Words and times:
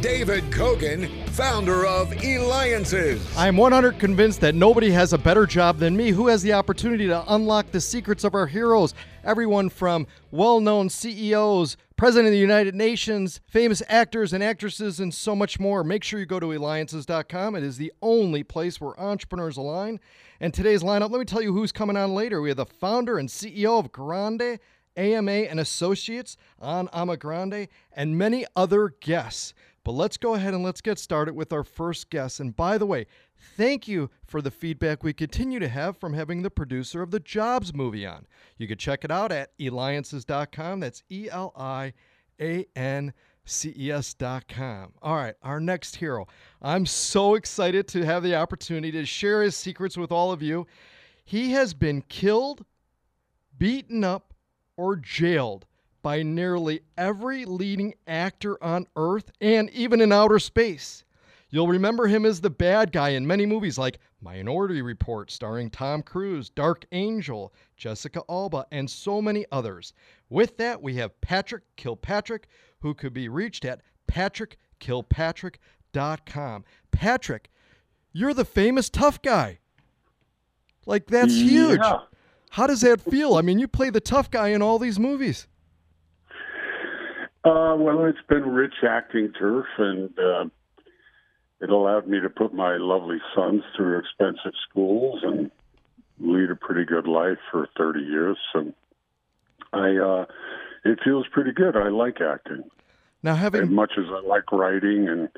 David 0.00 0.44
Kogan, 0.44 1.28
founder 1.28 1.84
of 1.84 2.24
Eliances. 2.24 3.36
I 3.36 3.48
am 3.48 3.58
100 3.58 3.98
convinced 3.98 4.40
that 4.40 4.54
nobody 4.54 4.90
has 4.92 5.12
a 5.12 5.18
better 5.18 5.44
job 5.44 5.76
than 5.76 5.94
me 5.94 6.10
who 6.10 6.28
has 6.28 6.42
the 6.42 6.54
opportunity 6.54 7.06
to 7.06 7.22
unlock 7.34 7.70
the 7.70 7.82
secrets 7.82 8.24
of 8.24 8.34
our 8.34 8.46
heroes. 8.46 8.94
Everyone 9.24 9.68
from 9.68 10.06
well 10.30 10.60
known 10.60 10.88
CEOs, 10.88 11.76
President 11.98 12.28
of 12.28 12.32
the 12.32 12.38
United 12.38 12.74
Nations, 12.74 13.40
famous 13.46 13.82
actors 13.88 14.32
and 14.32 14.42
actresses, 14.42 15.00
and 15.00 15.12
so 15.12 15.36
much 15.36 15.60
more. 15.60 15.84
Make 15.84 16.02
sure 16.02 16.18
you 16.18 16.24
go 16.24 16.40
to 16.40 16.52
eliances.com. 16.52 17.54
It 17.54 17.62
is 17.62 17.76
the 17.76 17.92
only 18.00 18.42
place 18.42 18.80
where 18.80 18.98
entrepreneurs 18.98 19.58
align. 19.58 20.00
And 20.40 20.54
today's 20.54 20.82
lineup, 20.82 21.10
let 21.10 21.18
me 21.18 21.26
tell 21.26 21.42
you 21.42 21.52
who's 21.52 21.72
coming 21.72 21.98
on 21.98 22.14
later. 22.14 22.40
We 22.40 22.48
have 22.48 22.56
the 22.56 22.64
founder 22.64 23.18
and 23.18 23.28
CEO 23.28 23.78
of 23.78 23.92
Grande. 23.92 24.58
AMA 24.96 25.30
and 25.30 25.60
Associates 25.60 26.36
on 26.58 26.88
Ama 26.92 27.16
Grande, 27.16 27.68
and 27.92 28.18
many 28.18 28.44
other 28.56 28.94
guests. 29.00 29.54
But 29.84 29.92
let's 29.92 30.16
go 30.16 30.34
ahead 30.34 30.52
and 30.52 30.62
let's 30.62 30.82
get 30.82 30.98
started 30.98 31.34
with 31.34 31.52
our 31.52 31.64
first 31.64 32.10
guest. 32.10 32.38
And 32.38 32.54
by 32.54 32.76
the 32.76 32.86
way, 32.86 33.06
thank 33.56 33.88
you 33.88 34.10
for 34.26 34.42
the 34.42 34.50
feedback 34.50 35.02
we 35.02 35.12
continue 35.12 35.58
to 35.58 35.68
have 35.68 35.96
from 35.96 36.12
having 36.12 36.42
the 36.42 36.50
producer 36.50 37.00
of 37.00 37.10
the 37.10 37.20
Jobs 37.20 37.72
movie 37.72 38.06
on. 38.06 38.26
You 38.58 38.68
can 38.68 38.76
check 38.76 39.04
it 39.04 39.10
out 39.10 39.32
at 39.32 39.52
eliances.com. 39.58 40.80
That's 40.80 41.02
E 41.10 41.28
L 41.30 41.52
I 41.56 41.94
A 42.40 42.66
N 42.76 43.14
C 43.44 43.74
E 43.76 43.90
S.com. 43.90 44.92
All 45.00 45.16
right, 45.16 45.34
our 45.42 45.60
next 45.60 45.96
hero. 45.96 46.26
I'm 46.60 46.84
so 46.84 47.34
excited 47.34 47.88
to 47.88 48.04
have 48.04 48.22
the 48.22 48.34
opportunity 48.34 48.92
to 48.92 49.06
share 49.06 49.42
his 49.42 49.56
secrets 49.56 49.96
with 49.96 50.12
all 50.12 50.30
of 50.30 50.42
you. 50.42 50.66
He 51.24 51.52
has 51.52 51.72
been 51.72 52.02
killed, 52.02 52.66
beaten 53.56 54.04
up, 54.04 54.34
or 54.76 54.96
jailed 54.96 55.66
by 56.02 56.22
nearly 56.22 56.80
every 56.96 57.44
leading 57.44 57.94
actor 58.06 58.56
on 58.62 58.86
Earth 58.96 59.30
and 59.40 59.68
even 59.70 60.00
in 60.00 60.12
outer 60.12 60.38
space. 60.38 61.02
You'll 61.50 61.68
remember 61.68 62.06
him 62.06 62.24
as 62.24 62.40
the 62.40 62.50
bad 62.50 62.92
guy 62.92 63.08
in 63.10 63.26
many 63.26 63.44
movies 63.44 63.76
like 63.76 63.98
Minority 64.22 64.82
Report, 64.82 65.32
starring 65.32 65.68
Tom 65.68 66.02
Cruise, 66.02 66.48
Dark 66.50 66.86
Angel, 66.92 67.52
Jessica 67.76 68.22
Alba, 68.28 68.66
and 68.70 68.88
so 68.88 69.20
many 69.20 69.44
others. 69.50 69.92
With 70.28 70.56
that, 70.58 70.80
we 70.80 70.94
have 70.96 71.20
Patrick 71.20 71.64
Kilpatrick, 71.76 72.46
who 72.80 72.94
could 72.94 73.12
be 73.12 73.28
reached 73.28 73.64
at 73.64 73.80
patrickkilpatrick.com. 74.06 76.64
Patrick, 76.92 77.50
you're 78.12 78.34
the 78.34 78.44
famous 78.44 78.88
tough 78.88 79.20
guy. 79.22 79.58
Like, 80.86 81.06
that's 81.06 81.34
huge. 81.34 81.80
Yeah. 81.82 81.98
How 82.50 82.66
does 82.66 82.80
that 82.82 83.00
feel? 83.00 83.34
I 83.34 83.42
mean, 83.42 83.58
you 83.58 83.66
play 83.68 83.90
the 83.90 84.00
tough 84.00 84.30
guy 84.30 84.48
in 84.48 84.62
all 84.62 84.78
these 84.78 84.98
movies. 84.98 85.46
Uh, 87.42 87.74
well, 87.78 88.04
it's 88.04 88.18
been 88.28 88.42
rich 88.42 88.74
acting 88.86 89.32
turf, 89.32 89.66
and 89.78 90.10
uh, 90.18 90.44
it 91.60 91.70
allowed 91.70 92.06
me 92.06 92.20
to 92.20 92.28
put 92.28 92.52
my 92.52 92.76
lovely 92.76 93.18
sons 93.34 93.62
through 93.76 93.98
expensive 93.98 94.52
schools 94.68 95.20
and 95.22 95.50
lead 96.18 96.50
a 96.50 96.56
pretty 96.56 96.84
good 96.84 97.06
life 97.06 97.38
for 97.50 97.66
30 97.78 98.00
years. 98.00 98.36
So 98.52 98.72
I, 99.72 99.96
uh, 99.96 100.26
it 100.84 100.98
feels 101.02 101.26
pretty 101.32 101.52
good. 101.52 101.76
I 101.76 101.88
like 101.88 102.20
acting 102.20 102.64
Now, 103.22 103.36
as 103.36 103.68
much 103.70 103.92
as 103.96 104.04
I 104.10 104.26
like 104.26 104.52
writing 104.52 105.08
and 105.08 105.28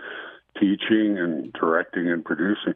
teaching 0.59 1.19
and 1.19 1.53
directing 1.53 2.09
and 2.11 2.25
producing. 2.25 2.75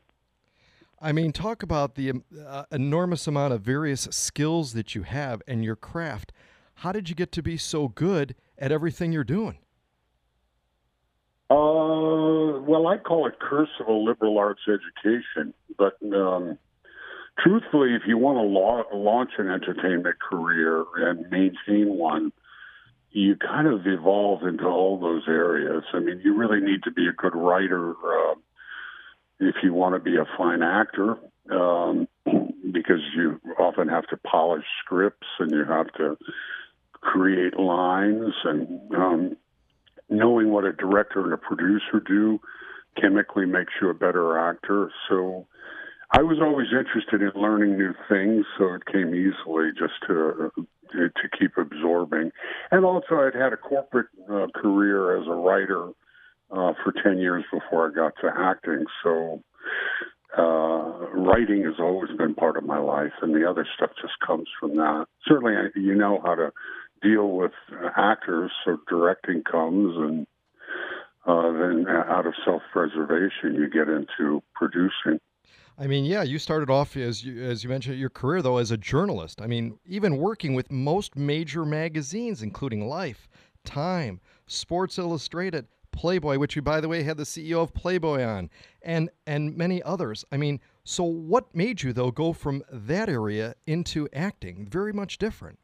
I 1.01 1.13
mean, 1.13 1.33
talk 1.33 1.63
about 1.63 1.95
the 1.95 2.23
uh, 2.47 2.65
enormous 2.71 3.27
amount 3.27 3.53
of 3.53 3.61
various 3.61 4.09
skills 4.11 4.73
that 4.73 4.95
you 4.95 5.03
have 5.03 5.43
and 5.47 5.63
your 5.63 5.77
craft. 5.77 6.33
How 6.77 6.93
did 6.93 7.09
you 7.09 7.15
get 7.15 7.33
to 7.33 7.43
be 7.43 7.57
so 7.57 7.89
good 7.89 8.35
at 8.59 8.71
everything 8.71 9.11
you're 9.11 9.25
doing? 9.25 9.59
Uh, 11.49 12.61
well, 12.61 12.87
I 12.87 12.99
call 12.99 13.27
it 13.27 13.39
curse 13.41 13.71
of 13.81 13.87
a 13.89 13.93
liberal 13.93 14.39
arts 14.39 14.61
education, 14.69 15.55
but 15.79 15.97
um, 16.15 16.59
truthfully, 17.39 17.95
if 17.95 18.03
you 18.07 18.19
want 18.19 18.37
to 18.37 18.43
la- 18.43 18.85
launch 18.93 19.31
an 19.39 19.49
entertainment 19.49 20.17
career 20.19 20.85
and 20.97 21.31
maintain 21.31 21.97
one, 21.97 22.33
you 23.11 23.37
kind 23.37 23.67
of 23.67 23.87
evolve 23.87 24.43
into 24.43 24.65
all 24.65 25.01
those 25.01 25.23
areas. 25.29 25.85
I 25.95 26.01
mean, 26.01 26.21
you 26.23 26.37
really 26.37 26.61
need 26.61 26.83
to 26.83 26.91
be 26.91 27.07
a 27.07 27.13
good 27.13 27.35
writer 27.35 27.93
uh, 27.93 28.35
if 29.41 29.55
you 29.63 29.73
want 29.73 29.95
to 29.95 29.99
be 29.99 30.17
a 30.17 30.27
fine 30.37 30.63
actor, 30.63 31.17
um, 31.51 32.07
because 32.71 33.01
you 33.17 33.41
often 33.59 33.89
have 33.89 34.07
to 34.09 34.19
polish 34.19 34.65
scripts 34.85 35.27
and 35.39 35.51
you 35.53 35.65
have 35.65 35.91
to 35.95 36.19
create 37.17 37.59
lines 37.59 38.35
and 38.45 38.95
um, 38.95 39.37
knowing 40.09 40.51
what 40.51 40.65
a 40.65 40.73
director 40.73 41.25
and 41.25 41.33
a 41.33 41.37
producer 41.37 42.01
do 42.07 42.39
chemically 43.01 43.47
makes 43.47 43.73
you 43.81 43.91
a 43.91 43.95
better 43.95 44.39
actor. 44.39 44.91
So 45.09 45.47
I 46.13 46.23
was 46.23 46.39
always 46.41 46.69
interested 46.69 47.23
in 47.23 47.41
learning 47.41 47.79
new 47.79 47.95
things, 48.09 48.45
so 48.59 48.75
it 48.75 48.87
came 48.87 49.15
easily 49.15 49.71
just 49.77 49.95
to 50.09 50.51
to, 50.93 51.11
keep 51.39 51.59
absorbing. 51.59 52.31
And 52.71 52.85
also, 52.85 53.17
I'd 53.17 53.35
had 53.35 53.53
a 53.53 53.57
corporate 53.57 54.07
uh, 54.31 54.47
career 54.55 55.21
as 55.21 55.27
a 55.27 55.35
writer 55.35 55.89
uh, 56.51 56.73
for 56.83 56.93
ten 57.03 57.19
years 57.19 57.45
before 57.53 57.91
I 57.91 57.95
got 57.95 58.13
to 58.21 58.31
acting. 58.37 58.85
So. 59.03 59.43
Uh, 60.37 61.09
writing 61.15 61.63
has 61.65 61.77
always 61.79 62.11
been 62.19 62.35
part 62.35 62.59
of 62.59 62.65
my 62.65 62.77
life, 62.77 63.13
and 63.23 63.35
the 63.35 63.49
other 63.49 63.67
stuff 63.75 63.89
just 64.03 64.13
comes 64.27 64.47
from 64.61 64.77
that. 64.77 65.07
Certainly, 65.27 65.55
you 65.77 65.95
know 65.95 66.21
how 66.23 66.35
to 66.35 66.53
deal 67.03 67.31
with 67.31 67.53
actors, 67.97 68.51
so 68.65 68.79
directing 68.89 69.43
comes, 69.43 69.97
and 69.97 70.27
uh, 71.27 71.53
then 71.53 71.87
out 71.89 72.27
of 72.27 72.35
self-preservation, 72.45 73.55
you 73.55 73.69
get 73.69 73.89
into 73.89 74.43
producing. 74.55 75.21
I 75.79 75.87
mean, 75.87 76.05
yeah, 76.07 76.23
you 76.23 76.39
started 76.39 76.71
off 76.71 76.97
as 76.97 77.23
you, 77.23 77.43
as 77.43 77.63
you 77.63 77.69
mentioned 77.69 77.99
your 77.99 78.09
career 78.09 78.41
though 78.41 78.57
as 78.57 78.71
a 78.71 78.79
journalist. 78.79 79.43
I 79.43 79.47
mean, 79.47 79.79
even 79.87 80.17
working 80.17 80.55
with 80.55 80.71
most 80.73 81.17
major 81.17 81.67
magazines, 81.67 82.43
including 82.43 82.89
Life, 82.89 83.29
Time, 83.65 84.21
Sports 84.47 84.99
Illustrated, 84.99 85.67
Playboy, 85.93 86.39
which 86.39 86.57
we 86.57 86.63
by 86.63 86.81
the 86.81 86.89
way 86.89 87.03
had 87.03 87.17
the 87.17 87.25
CEO 87.25 87.63
of 87.63 87.75
Playboy 87.75 88.23
on, 88.23 88.51
and 88.83 89.11
and 89.27 89.57
many 89.57 89.83
others. 89.83 90.25
I 90.33 90.39
mean, 90.39 90.61
so 90.85 91.05
what 91.05 91.55
made 91.55 91.83
you 91.83 91.93
though 91.93 92.11
go 92.11 92.33
from 92.33 92.63
that 92.71 93.09
area 93.09 93.55
into 93.67 94.09
acting? 94.15 94.67
Very 94.71 94.93
much 94.93 95.19
different. 95.19 95.59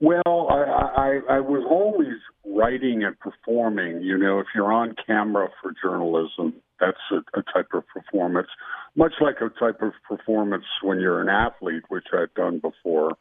Well, 0.00 0.48
I, 0.50 1.20
I, 1.28 1.36
I 1.36 1.40
was 1.40 1.66
always 1.68 2.16
writing 2.46 3.04
and 3.04 3.18
performing. 3.18 4.00
You 4.02 4.16
know, 4.16 4.38
if 4.38 4.46
you're 4.54 4.72
on 4.72 4.94
camera 5.06 5.48
for 5.62 5.74
journalism, 5.82 6.54
that's 6.80 6.96
a, 7.12 7.38
a 7.38 7.42
type 7.42 7.68
of 7.74 7.84
performance, 7.88 8.48
much 8.96 9.12
like 9.20 9.36
a 9.42 9.50
type 9.60 9.82
of 9.82 9.92
performance 10.08 10.64
when 10.82 11.00
you're 11.00 11.20
an 11.20 11.28
athlete, 11.28 11.82
which 11.88 12.06
I've 12.14 12.32
done 12.34 12.60
before 12.60 13.12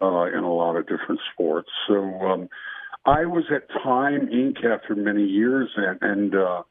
uh, 0.00 0.26
in 0.26 0.44
a 0.44 0.54
lot 0.54 0.76
of 0.76 0.86
different 0.86 1.20
sports. 1.32 1.68
So 1.88 1.94
um, 1.94 2.48
I 3.04 3.26
was 3.26 3.44
at 3.54 3.68
Time 3.82 4.28
Inc. 4.32 4.64
after 4.64 4.94
many 4.94 5.24
years, 5.24 5.70
and, 5.76 5.98
and 6.02 6.34
uh, 6.36 6.62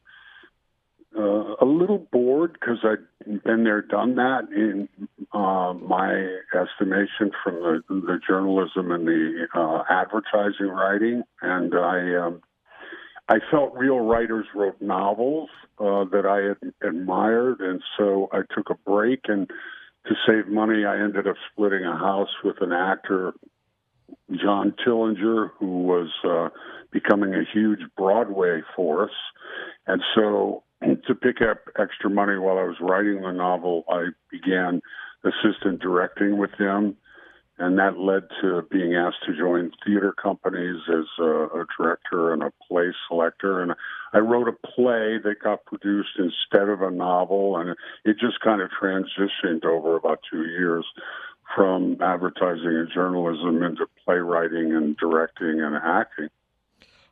uh, 1.17 1.55
a 1.61 1.65
little 1.65 2.07
bored 2.11 2.53
because 2.53 2.77
I'd 2.83 3.43
been 3.43 3.63
there, 3.63 3.81
done 3.81 4.15
that. 4.15 4.47
In 4.55 4.87
uh, 5.33 5.73
my 5.73 6.13
estimation, 6.53 7.31
from 7.43 7.55
the, 7.55 7.83
the 7.89 8.19
journalism 8.27 8.91
and 8.91 9.07
the 9.07 9.47
uh, 9.53 9.83
advertising 9.89 10.67
writing, 10.67 11.23
and 11.41 11.73
I, 11.75 12.15
um, 12.15 12.41
I 13.27 13.39
felt 13.49 13.73
real 13.75 13.99
writers 13.99 14.45
wrote 14.55 14.81
novels 14.81 15.49
uh, 15.79 16.05
that 16.11 16.25
I 16.25 16.87
admired, 16.87 17.59
and 17.59 17.81
so 17.97 18.29
I 18.31 18.41
took 18.55 18.69
a 18.69 18.75
break. 18.89 19.21
And 19.25 19.49
to 20.07 20.15
save 20.25 20.47
money, 20.47 20.85
I 20.85 21.01
ended 21.01 21.27
up 21.27 21.35
splitting 21.51 21.83
a 21.83 21.97
house 21.97 22.33
with 22.43 22.61
an 22.61 22.71
actor, 22.71 23.33
John 24.31 24.73
Tillinger, 24.85 25.51
who 25.59 25.83
was 25.83 26.09
uh, 26.23 26.49
becoming 26.91 27.33
a 27.33 27.43
huge 27.53 27.81
Broadway 27.97 28.61
force, 28.75 29.11
and 29.87 30.01
so 30.15 30.63
to 30.81 31.15
pick 31.15 31.41
up 31.41 31.59
extra 31.79 32.09
money 32.09 32.37
while 32.37 32.57
I 32.57 32.63
was 32.63 32.77
writing 32.81 33.21
the 33.21 33.31
novel, 33.31 33.83
I 33.89 34.07
began 34.31 34.81
assistant 35.23 35.81
directing 35.81 36.37
with 36.37 36.51
them, 36.57 36.97
and 37.57 37.77
that 37.77 37.99
led 37.99 38.23
to 38.41 38.63
being 38.71 38.95
asked 38.95 39.23
to 39.27 39.37
join 39.37 39.71
theater 39.85 40.13
companies 40.13 40.81
as 40.89 41.05
a, 41.19 41.23
a 41.23 41.65
director 41.77 42.33
and 42.33 42.41
a 42.41 42.51
play 42.67 42.91
selector. 43.07 43.61
And 43.61 43.73
I 44.13 44.17
wrote 44.17 44.47
a 44.47 44.53
play 44.53 45.19
that 45.23 45.35
got 45.43 45.65
produced 45.65 46.17
instead 46.17 46.69
of 46.69 46.81
a 46.81 46.89
novel, 46.89 47.57
and 47.57 47.75
it 48.03 48.17
just 48.19 48.39
kind 48.43 48.61
of 48.61 48.69
transitioned 48.71 49.63
over 49.65 49.95
about 49.95 50.19
two 50.31 50.45
years 50.45 50.85
from 51.55 51.97
advertising 52.01 52.65
and 52.65 52.89
journalism 52.91 53.61
into 53.61 53.85
playwriting 54.05 54.73
and 54.73 54.97
directing 54.97 55.61
and 55.61 55.75
acting. 55.75 56.29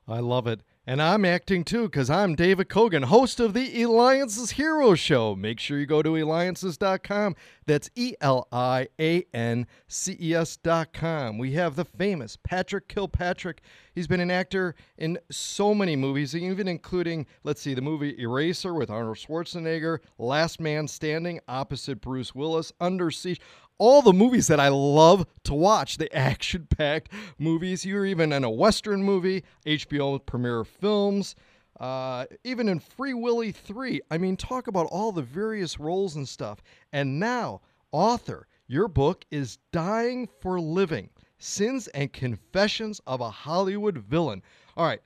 I 0.07 0.19
love 0.19 0.48
it. 0.48 0.62
And 0.89 1.03
I'm 1.03 1.24
acting 1.24 1.65
too 1.65 1.83
because 1.83 2.09
I'm 2.09 2.33
David 2.33 2.68
Kogan, 2.68 3.03
host 3.03 3.39
of 3.39 3.53
the 3.53 3.80
Eliances 3.80 4.50
Hero 4.50 4.95
Show. 4.95 5.36
Make 5.36 5.59
sure 5.59 5.77
you 5.77 5.86
go 5.86 6.01
to 6.01 6.15
eliances.com. 6.15 7.36
That's 7.68 7.91
E 7.94 8.15
L 8.21 8.47
I 8.51 8.88
A 9.00 9.24
N 9.31 9.68
C 9.88 10.18
E 10.19 10.33
S.com. 10.33 11.38
We 11.38 11.51
have 11.51 11.75
the 11.75 11.86
famous 11.86 12.39
Patrick 12.41 12.88
Kilpatrick. 12.88 13.62
He's 13.94 14.07
been 14.07 14.19
an 14.19 14.31
actor 14.31 14.74
in 14.97 15.19
so 15.30 15.75
many 15.75 15.95
movies, 15.95 16.36
even 16.36 16.68
including, 16.68 17.27
let's 17.44 17.62
see, 17.62 17.75
the 17.75 17.81
movie 17.83 18.19
Eraser 18.19 18.74
with 18.74 18.89
Arnold 18.89 19.18
Schwarzenegger, 19.18 20.00
Last 20.18 20.59
Man 20.59 20.88
Standing 20.88 21.39
opposite 21.47 22.01
Bruce 22.01 22.33
Willis, 22.33 22.74
Under 22.81 23.12
Siege 23.12 23.39
all 23.79 24.01
the 24.01 24.13
movies 24.13 24.47
that 24.47 24.59
I 24.59 24.67
love 24.67 25.25
to 25.45 25.53
watch, 25.53 25.97
the 25.97 26.13
action 26.15 26.67
packed 26.77 27.11
movies. 27.39 27.85
You're 27.85 28.05
even 28.05 28.31
in 28.31 28.43
a 28.43 28.49
Western 28.49 29.01
movie, 29.01 29.43
HBO 29.65 30.23
premiere 30.23 30.63
films, 30.65 31.35
uh, 31.79 32.25
even 32.43 32.67
in 32.69 32.79
Free 32.79 33.13
Willy 33.13 33.51
3. 33.51 34.01
I 34.11 34.17
mean, 34.17 34.37
talk 34.37 34.67
about 34.67 34.87
all 34.87 35.11
the 35.11 35.21
various 35.21 35.79
roles 35.79 36.15
and 36.15 36.27
stuff. 36.27 36.61
And 36.91 37.19
now, 37.19 37.61
author, 37.91 38.47
your 38.67 38.87
book 38.87 39.25
is 39.31 39.57
Dying 39.71 40.27
for 40.41 40.59
Living 40.59 41.09
Sins 41.39 41.87
and 41.87 42.11
Confessions 42.11 42.99
of 43.07 43.21
a 43.21 43.31
Hollywood 43.31 43.97
Villain. 43.97 44.43
All 44.75 44.85
right, 44.85 45.01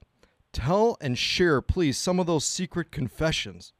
tell 0.51 0.97
and 0.99 1.17
share, 1.17 1.61
please, 1.61 1.97
some 1.97 2.19
of 2.19 2.25
those 2.25 2.43
secret 2.43 2.91
confessions. 2.91 3.71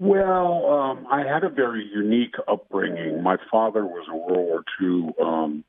Well, 0.00 0.64
um, 0.66 1.06
I 1.10 1.24
had 1.30 1.44
a 1.44 1.50
very 1.50 1.86
unique 1.94 2.34
upbringing. 2.48 3.22
My 3.22 3.36
father 3.50 3.84
was 3.84 4.06
a 4.10 4.16
World 4.16 4.48
War 4.48 4.64
II 4.80 5.10
um, 5.22 5.64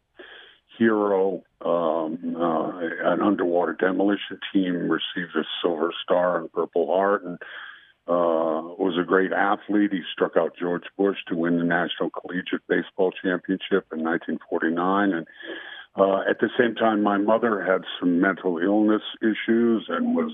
hero. 0.80 1.44
Um, 1.60 2.38
uh, 2.40 3.12
an 3.12 3.22
underwater 3.22 3.74
demolition 3.74 4.40
team 4.54 4.90
received 4.90 5.36
a 5.36 5.44
Silver 5.62 5.92
Star 6.02 6.40
and 6.40 6.52
Purple 6.54 6.88
Heart, 6.88 7.26
and 7.26 7.40
uh, 8.08 8.72
was 8.80 8.98
a 8.98 9.06
great 9.06 9.34
athlete. 9.34 9.92
He 9.92 10.00
struck 10.14 10.38
out 10.38 10.56
George 10.58 10.86
Bush 10.98 11.18
to 11.28 11.36
win 11.36 11.58
the 11.58 11.66
National 11.66 12.10
Collegiate 12.10 12.66
Baseball 12.70 13.12
Championship 13.12 13.86
in 13.92 14.02
1949, 14.02 15.12
and 15.12 15.28
uh, 15.98 16.22
at 16.30 16.40
the 16.40 16.50
same 16.58 16.76
time, 16.76 17.04
my 17.04 17.18
mother 17.18 17.62
had 17.70 17.82
some 18.00 18.22
mental 18.22 18.60
illness 18.60 19.04
issues 19.22 19.88
and 19.90 20.16
was 20.16 20.32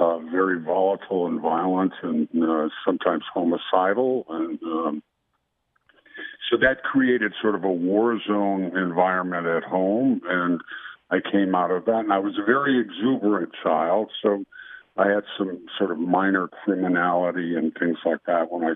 uh, 0.00 0.18
very 0.18 0.60
volatile 0.60 1.26
and 1.26 1.40
violent 1.40 1.92
and 2.02 2.28
uh, 2.42 2.68
sometimes 2.84 3.22
homicidal. 3.32 4.24
And 4.28 4.62
um, 4.62 5.02
so 6.50 6.56
that 6.58 6.82
created 6.82 7.32
sort 7.40 7.54
of 7.54 7.64
a 7.64 7.70
war 7.70 8.18
zone 8.26 8.76
environment 8.76 9.46
at 9.46 9.62
home. 9.62 10.20
And 10.24 10.60
I 11.10 11.18
came 11.30 11.54
out 11.54 11.70
of 11.70 11.84
that. 11.84 12.00
And 12.00 12.12
I 12.12 12.18
was 12.18 12.38
a 12.40 12.44
very 12.44 12.80
exuberant 12.80 13.50
child. 13.62 14.10
So 14.22 14.44
I 14.96 15.08
had 15.08 15.24
some 15.38 15.66
sort 15.78 15.90
of 15.90 15.98
minor 15.98 16.48
criminality 16.64 17.54
and 17.54 17.72
things 17.78 17.98
like 18.04 18.20
that 18.26 18.50
when 18.50 18.64
I 18.64 18.74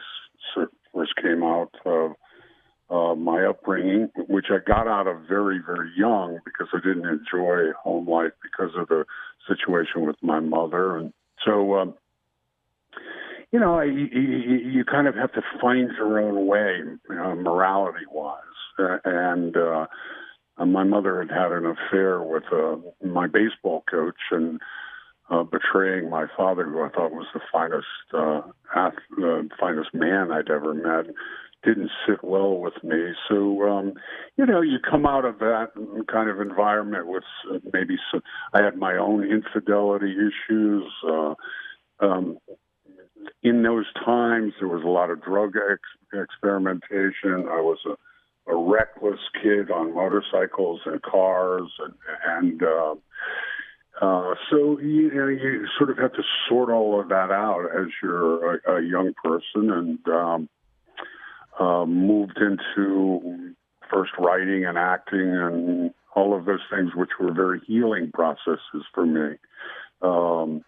first 0.92 1.16
came 1.16 1.42
out 1.42 1.70
of 1.84 2.12
uh, 2.90 3.14
my 3.14 3.44
upbringing, 3.44 4.08
which 4.28 4.46
I 4.50 4.58
got 4.64 4.86
out 4.86 5.06
of 5.06 5.22
very, 5.28 5.60
very 5.64 5.90
young 5.96 6.38
because 6.44 6.68
I 6.72 6.78
didn't 6.86 7.06
enjoy 7.06 7.72
home 7.82 8.08
life 8.08 8.32
because 8.42 8.70
of 8.76 8.88
the 8.88 9.04
situation 9.46 10.06
with 10.06 10.16
my 10.22 10.40
mother. 10.40 10.96
And 10.96 11.12
so, 11.44 11.76
um, 11.76 11.94
you 13.52 13.60
know, 13.60 13.80
you, 13.80 14.08
you, 14.12 14.56
you 14.56 14.84
kind 14.84 15.06
of 15.06 15.14
have 15.14 15.32
to 15.32 15.42
find 15.60 15.90
your 15.96 16.20
own 16.20 16.46
way, 16.46 16.78
you 17.08 17.14
know, 17.14 17.34
morality 17.36 18.04
wise. 18.10 18.40
Uh, 18.78 18.98
and 19.04 19.56
uh, 19.56 19.86
my 20.64 20.84
mother 20.84 21.20
had 21.20 21.30
had 21.30 21.52
an 21.52 21.66
affair 21.66 22.20
with 22.20 22.44
uh, 22.52 22.76
my 23.04 23.26
baseball 23.26 23.84
coach 23.90 24.14
and 24.30 24.60
uh, 25.30 25.42
betraying 25.42 26.10
my 26.10 26.26
father, 26.36 26.64
who 26.64 26.82
I 26.82 26.90
thought 26.90 27.12
was 27.12 27.26
the 27.32 27.40
finest, 27.50 27.86
uh, 28.12 28.42
ath- 28.74 29.22
uh, 29.22 29.42
finest 29.58 29.94
man 29.94 30.30
I'd 30.30 30.50
ever 30.50 30.74
met 30.74 31.14
didn't 31.64 31.90
sit 32.06 32.22
well 32.22 32.56
with 32.56 32.82
me. 32.82 33.12
So, 33.28 33.62
um, 33.68 33.94
you 34.36 34.46
know, 34.46 34.60
you 34.60 34.78
come 34.78 35.06
out 35.06 35.24
of 35.24 35.38
that 35.38 35.68
kind 36.10 36.28
of 36.28 36.40
environment 36.40 37.06
with 37.06 37.24
maybe 37.72 37.96
some, 38.10 38.22
I 38.52 38.62
had 38.62 38.76
my 38.76 38.96
own 38.96 39.24
infidelity 39.24 40.12
issues. 40.14 40.84
Uh, 41.06 41.34
um, 42.00 42.38
in 43.42 43.62
those 43.62 43.86
times, 44.04 44.52
there 44.58 44.68
was 44.68 44.84
a 44.84 44.88
lot 44.88 45.10
of 45.10 45.22
drug 45.22 45.54
ex- 45.56 46.20
experimentation. 46.22 47.48
I 47.48 47.60
was 47.60 47.78
a, 47.86 48.52
a 48.52 48.56
reckless 48.56 49.20
kid 49.42 49.70
on 49.70 49.94
motorcycles 49.94 50.80
and 50.86 51.00
cars, 51.02 51.70
and, 51.78 51.94
and 52.26 52.62
uh, 52.62 52.94
uh, 54.00 54.34
so 54.50 54.78
you 54.80 55.10
know 55.14 55.28
you 55.28 55.66
sort 55.78 55.90
of 55.90 55.98
have 55.98 56.12
to 56.12 56.22
sort 56.48 56.68
all 56.68 57.00
of 57.00 57.08
that 57.08 57.30
out 57.30 57.66
as 57.78 57.86
you're 58.02 58.56
a, 58.56 58.76
a 58.76 58.82
young 58.82 59.12
person, 59.22 59.70
and 59.70 59.98
um, 60.08 60.48
uh, 61.58 61.84
moved 61.86 62.38
into 62.38 63.54
first 63.90 64.12
writing 64.18 64.64
and 64.64 64.78
acting 64.78 65.30
and 65.30 65.94
all 66.14 66.36
of 66.36 66.44
those 66.44 66.60
things, 66.70 66.90
which 66.94 67.10
were 67.20 67.32
very 67.32 67.60
healing 67.66 68.10
processes 68.12 68.84
for 68.92 69.06
me. 69.06 69.36
Um, 70.02 70.64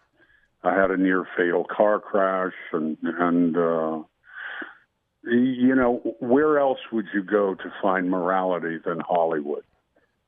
I 0.63 0.73
had 0.73 0.91
a 0.91 0.97
near 0.97 1.25
fatal 1.37 1.65
car 1.65 1.99
crash, 1.99 2.53
and 2.73 2.97
and 3.01 3.55
uh, 3.55 3.99
you 5.23 5.75
know 5.75 6.15
where 6.19 6.59
else 6.59 6.79
would 6.91 7.05
you 7.13 7.23
go 7.23 7.55
to 7.55 7.73
find 7.81 8.09
morality 8.09 8.77
than 8.83 8.99
Hollywood? 8.99 9.63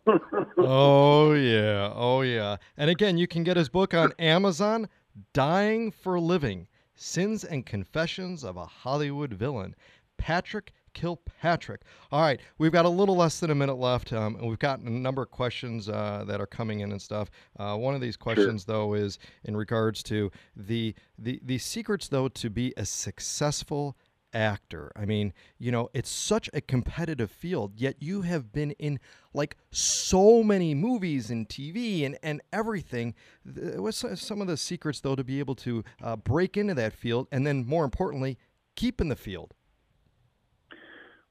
oh 0.57 1.33
yeah, 1.33 1.91
oh 1.95 2.21
yeah. 2.21 2.57
And 2.77 2.89
again, 2.89 3.17
you 3.17 3.27
can 3.27 3.43
get 3.43 3.57
his 3.57 3.69
book 3.69 3.93
on 3.93 4.13
Amazon, 4.19 4.87
"Dying 5.33 5.91
for 5.91 6.19
Living: 6.19 6.67
Sins 6.95 7.43
and 7.43 7.65
Confessions 7.65 8.43
of 8.43 8.55
a 8.55 8.65
Hollywood 8.65 9.33
Villain." 9.33 9.75
Patrick 10.19 10.73
Kilpatrick. 10.93 11.81
All 12.11 12.21
right, 12.21 12.39
we've 12.57 12.71
got 12.71 12.85
a 12.85 12.89
little 12.89 13.15
less 13.15 13.39
than 13.39 13.49
a 13.51 13.55
minute 13.55 13.77
left, 13.77 14.13
um, 14.13 14.35
and 14.35 14.47
we've 14.47 14.59
got 14.59 14.79
a 14.79 14.89
number 14.89 15.21
of 15.21 15.31
questions 15.31 15.89
uh, 15.89 16.23
that 16.27 16.41
are 16.41 16.47
coming 16.47 16.81
in 16.81 16.91
and 16.91 17.01
stuff. 17.01 17.29
Uh, 17.57 17.75
one 17.77 17.95
of 17.95 18.01
these 18.01 18.17
questions, 18.17 18.65
sure. 18.65 18.75
though, 18.75 18.93
is 18.93 19.17
in 19.45 19.55
regards 19.55 20.03
to 20.03 20.31
the 20.55 20.93
the 21.17 21.39
the 21.43 21.57
secrets, 21.57 22.07
though, 22.07 22.27
to 22.27 22.49
be 22.49 22.73
a 22.77 22.85
successful 22.85 23.97
actor. 24.33 24.91
I 24.95 25.05
mean, 25.05 25.33
you 25.57 25.71
know, 25.71 25.89
it's 25.93 26.09
such 26.09 26.49
a 26.53 26.61
competitive 26.61 27.31
field, 27.31 27.73
yet 27.75 27.95
you 27.99 28.21
have 28.21 28.51
been 28.51 28.71
in 28.71 28.99
like 29.33 29.55
so 29.71 30.43
many 30.43 30.75
movies 30.75 31.29
and 31.31 31.47
TV 31.47 32.05
and, 32.05 32.17
and 32.21 32.41
everything. 32.51 33.15
What's 33.45 34.03
some 34.19 34.41
of 34.41 34.47
the 34.47 34.57
secrets, 34.57 34.99
though, 34.99 35.15
to 35.15 35.23
be 35.23 35.39
able 35.39 35.55
to 35.55 35.83
uh, 36.03 36.15
break 36.17 36.57
into 36.57 36.73
that 36.75 36.93
field 36.93 37.27
and 37.31 37.45
then, 37.45 37.65
more 37.65 37.85
importantly, 37.85 38.37
keep 38.75 39.01
in 39.01 39.07
the 39.07 39.15
field? 39.15 39.53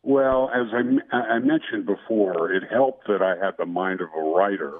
Well, 0.08 0.50
as 0.54 0.68
I, 0.72 1.16
I 1.18 1.38
mentioned 1.38 1.84
before, 1.84 2.50
it 2.50 2.62
helped 2.72 3.08
that 3.08 3.20
I 3.20 3.44
had 3.44 3.56
the 3.58 3.66
mind 3.66 4.00
of 4.00 4.08
a 4.16 4.22
writer 4.22 4.76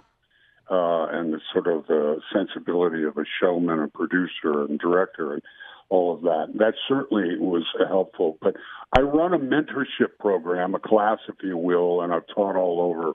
uh, 0.70 1.04
and 1.12 1.34
the 1.34 1.40
sort 1.52 1.66
of 1.66 1.86
the 1.86 2.22
sensibility 2.32 3.04
of 3.04 3.18
a 3.18 3.24
showman, 3.38 3.78
a 3.78 3.88
producer, 3.88 4.64
and 4.64 4.78
director, 4.78 5.34
and 5.34 5.42
all 5.90 6.14
of 6.14 6.22
that. 6.22 6.54
That 6.54 6.72
certainly 6.88 7.38
was 7.38 7.66
helpful. 7.90 8.38
But 8.40 8.56
I 8.96 9.02
run 9.02 9.34
a 9.34 9.38
mentorship 9.38 10.16
program, 10.18 10.74
a 10.74 10.78
class, 10.78 11.18
if 11.28 11.34
you 11.42 11.58
will, 11.58 12.00
and 12.00 12.10
I've 12.10 12.26
taught 12.34 12.56
all 12.56 12.80
over 12.80 13.12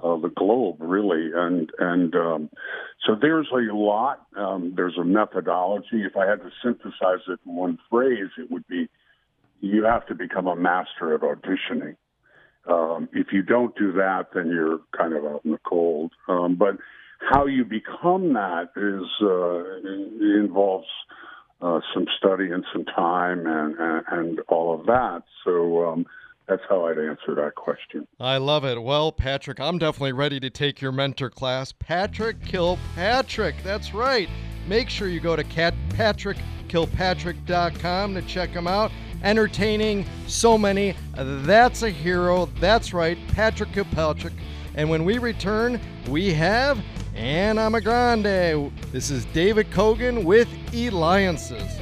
uh, 0.00 0.16
the 0.20 0.32
globe, 0.32 0.76
really. 0.78 1.32
And 1.34 1.72
and 1.80 2.14
um, 2.14 2.50
so 3.04 3.16
there's 3.20 3.48
a 3.52 3.74
lot. 3.74 4.24
Um, 4.36 4.74
there's 4.76 4.96
a 4.96 5.04
methodology. 5.04 6.04
If 6.04 6.16
I 6.16 6.24
had 6.24 6.38
to 6.38 6.50
synthesize 6.62 7.26
it 7.26 7.40
in 7.44 7.56
one 7.56 7.80
phrase, 7.90 8.30
it 8.38 8.48
would 8.48 8.68
be 8.68 8.88
you 9.60 9.84
have 9.84 10.06
to 10.06 10.14
become 10.14 10.46
a 10.46 10.56
master 10.56 11.14
of 11.14 11.22
auditioning. 11.22 11.96
Um, 12.68 13.08
if 13.12 13.28
you 13.32 13.42
don't 13.42 13.74
do 13.76 13.92
that, 13.92 14.28
then 14.34 14.48
you're 14.48 14.80
kind 14.96 15.14
of 15.14 15.24
out 15.24 15.42
in 15.44 15.52
the 15.52 15.60
cold. 15.66 16.12
Um, 16.28 16.56
but 16.56 16.76
how 17.32 17.46
you 17.46 17.64
become 17.64 18.34
that 18.34 18.68
is 18.76 19.06
uh, 19.22 19.64
involves 20.38 20.86
uh, 21.60 21.80
some 21.92 22.06
study 22.18 22.52
and 22.52 22.64
some 22.72 22.84
time 22.84 23.44
and, 23.46 23.74
and, 23.78 24.04
and 24.10 24.40
all 24.48 24.78
of 24.78 24.86
that. 24.86 25.24
So 25.44 25.84
um, 25.86 26.06
that's 26.46 26.62
how 26.68 26.86
I'd 26.86 26.98
answer 26.98 27.34
that 27.34 27.56
question. 27.56 28.06
I 28.20 28.36
love 28.36 28.64
it. 28.64 28.80
Well, 28.80 29.10
Patrick, 29.12 29.58
I'm 29.60 29.78
definitely 29.78 30.12
ready 30.12 30.38
to 30.40 30.50
take 30.50 30.80
your 30.80 30.92
mentor 30.92 31.30
class. 31.30 31.72
Patrick 31.72 32.40
Kilpatrick, 32.44 33.56
that's 33.64 33.92
right. 33.92 34.28
Make 34.68 34.88
sure 34.90 35.08
you 35.08 35.20
go 35.20 35.34
to 35.34 35.44
patrickkilpatrick.com 35.44 38.14
to 38.14 38.22
check 38.22 38.50
him 38.50 38.66
out 38.66 38.92
entertaining, 39.22 40.06
so 40.26 40.56
many. 40.58 40.94
That's 41.16 41.82
a 41.82 41.90
hero. 41.90 42.46
That's 42.60 42.92
right, 42.92 43.18
Patrick 43.28 43.72
Kilpatrick. 43.72 44.34
And 44.74 44.88
when 44.88 45.04
we 45.04 45.18
return, 45.18 45.80
we 46.08 46.32
have 46.34 46.78
Anna 47.14 47.80
Grande. 47.80 48.72
This 48.92 49.10
is 49.10 49.24
David 49.26 49.70
Kogan 49.70 50.24
with 50.24 50.48
Eliances. 50.72 51.78